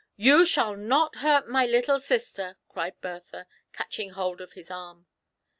[0.31, 5.05] "You shall not hurt my little sister," cried Bertha^ catching hold of his arm.